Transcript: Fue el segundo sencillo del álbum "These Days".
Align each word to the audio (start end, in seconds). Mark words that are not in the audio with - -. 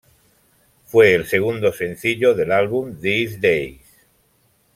Fue 0.85 1.13
el 1.13 1.27
segundo 1.27 1.71
sencillo 1.71 2.33
del 2.33 2.51
álbum 2.51 2.95
"These 2.99 3.37
Days". 3.37 3.81